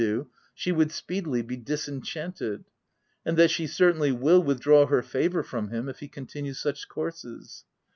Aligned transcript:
335 0.01 0.25
do, 0.29 0.35
she 0.55 0.71
would 0.71 0.91
speedily 0.91 1.41
be 1.43 1.55
disenchanted; 1.55 2.63
and 3.23 3.37
that 3.37 3.51
she 3.51 3.67
certainly 3.67 4.11
will 4.11 4.41
withdraw 4.41 4.87
her 4.87 5.03
favour 5.03 5.43
from 5.43 5.69
him, 5.69 5.87
if 5.87 5.99
he 5.99 6.07
continues 6.07 6.57
such 6.59 6.87
courses. 6.87 7.65